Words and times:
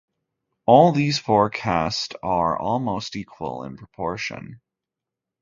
All 0.65 0.91
these 0.93 1.19
four 1.19 1.51
caste 1.51 2.15
are 2.23 2.57
almost 2.57 3.15
equal 3.15 3.63
in 3.63 3.77
proportion. 3.77 4.59